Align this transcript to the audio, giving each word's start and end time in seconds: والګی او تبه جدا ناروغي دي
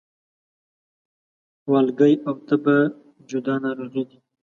والګی 1.71 2.13
او 2.27 2.35
تبه 2.47 2.77
جدا 3.29 3.55
ناروغي 3.63 4.03
دي 4.09 4.17